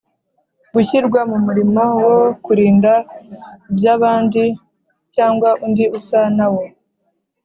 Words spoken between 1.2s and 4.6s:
mu murimo wo kurinda iby’abandi